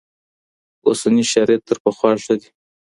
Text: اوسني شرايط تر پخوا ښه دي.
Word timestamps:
اوسني 0.87 1.23
شرايط 1.31 1.61
تر 1.67 1.77
پخوا 1.83 2.11
ښه 2.23 2.35
دي. 2.39 2.49